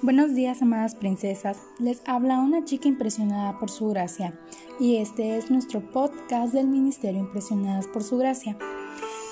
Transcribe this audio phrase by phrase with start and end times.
[0.00, 1.60] Buenos días, amadas princesas.
[1.80, 4.38] Les habla una chica impresionada por su gracia
[4.78, 8.56] y este es nuestro podcast del Ministerio Impresionadas por su gracia.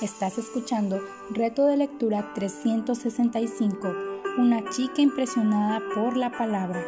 [0.02, 1.00] Estás escuchando
[1.30, 3.94] Reto de Lectura 365,
[4.38, 6.84] una chica impresionada por la palabra.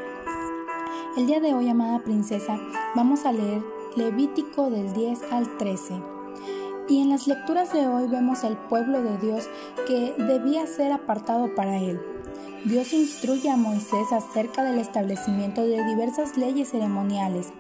[1.17, 2.59] El día de hoy, amada princesa,
[2.97, 3.63] vamos a leer
[3.95, 6.18] Levítico del 10 al 13.
[6.89, 9.48] Y en las lecturas de hoy vemos al pueblo de Dios
[9.86, 12.00] que debía ser apartado para él
[12.64, 17.53] Dios instruye a Moisés acerca del establecimiento de diversas leyes ceremoniales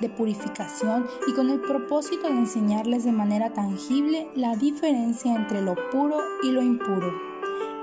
[0.00, 5.76] de purificación y con el propósito de enseñarles de manera tangible la diferencia entre lo
[5.90, 7.12] puro y lo impuro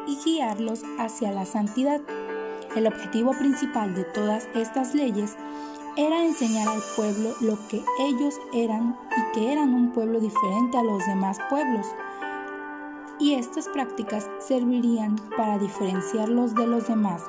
[0.08, 2.02] y guiarlos hacia la santidad.
[2.76, 5.38] El objetivo principal de todas estas leyes
[5.98, 10.84] era enseñar al pueblo lo que ellos eran y que eran un pueblo diferente a
[10.84, 11.88] los demás pueblos
[13.20, 17.24] y estas prácticas servirían para diferenciarlos de los demás.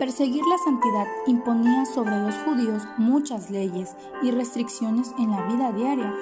[0.00, 6.12] Perseguir la santidad imponía sobre los judíos muchas leyes y restricciones en la vida diaria.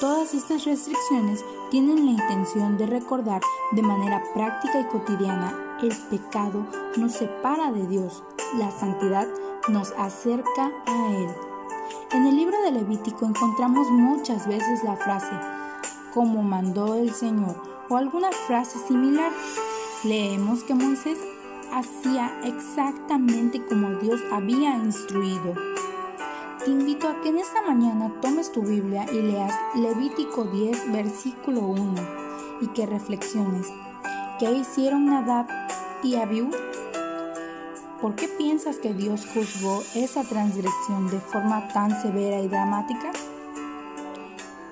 [0.00, 3.40] Todas estas restricciones tienen la intención de recordar
[3.72, 6.66] de manera práctica y cotidiana el pecado
[6.96, 8.22] nos separa de Dios,
[8.56, 9.28] la santidad
[9.68, 11.28] nos acerca a Él.
[12.12, 15.32] En el libro de Levítico encontramos muchas veces la frase,
[16.14, 17.56] como mandó el Señor
[17.88, 19.30] o alguna frase similar.
[20.04, 21.18] Leemos que Moisés
[21.72, 25.54] hacía exactamente como Dios había instruido.
[26.64, 31.60] Te invito a que en esta mañana tomes tu Biblia y leas Levítico 10, versículo
[31.60, 31.94] 1
[32.62, 33.68] y que reflexiones.
[34.38, 35.46] ¿Qué hicieron Nadab
[36.02, 36.50] y Abiú?
[38.00, 43.10] ¿Por qué piensas que Dios juzgó esa transgresión de forma tan severa y dramática?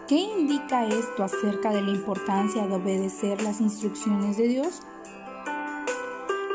[0.06, 4.80] ¿Qué indica esto acerca de la importancia de obedecer las instrucciones de Dios?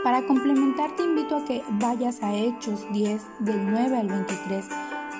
[0.05, 4.65] Para complementar te invito a que vayas a Hechos 10 del 9 al 23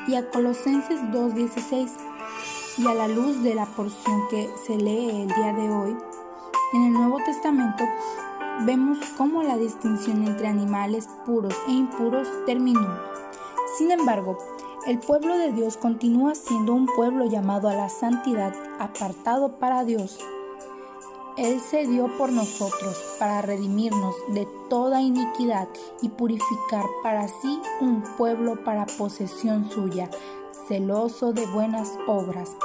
[0.07, 1.89] y a Colosenses 2.16
[2.77, 5.97] y a la luz de la porción que se lee el día de hoy,
[6.73, 7.83] en el Nuevo Testamento
[8.65, 12.99] vemos cómo la distinción entre animales puros e impuros terminó.
[13.77, 14.37] Sin embargo,
[14.87, 20.19] el pueblo de Dios continúa siendo un pueblo llamado a la santidad, apartado para Dios.
[21.37, 25.67] Él se dio por nosotros para redimirnos de toda iniquidad
[26.01, 30.09] y purificar para sí un pueblo para posesión suya,
[30.67, 32.57] celoso de buenas obras.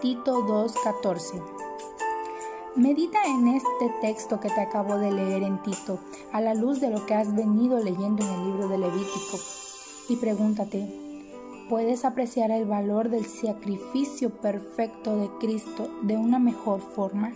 [0.00, 1.61] Tito 2:14
[2.74, 5.98] Medita en este texto que te acabo de leer en Tito,
[6.32, 9.38] a la luz de lo que has venido leyendo en el libro de Levítico,
[10.08, 10.88] y pregúntate,
[11.68, 17.34] puedes apreciar el valor del sacrificio perfecto de Cristo de una mejor forma?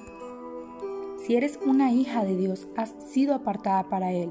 [1.19, 4.31] Si eres una hija de Dios, has sido apartada para Él.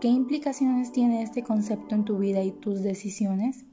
[0.00, 3.66] ¿Qué implicaciones tiene este concepto en tu vida y tus decisiones?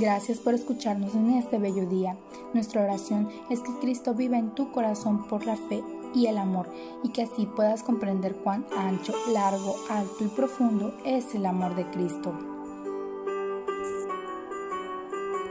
[0.00, 2.16] Gracias por escucharnos en este bello día.
[2.54, 5.84] Nuestra oración es que Cristo viva en tu corazón por la fe
[6.14, 6.70] y el amor,
[7.04, 11.84] y que así puedas comprender cuán ancho, largo, alto y profundo es el amor de
[11.90, 12.32] Cristo.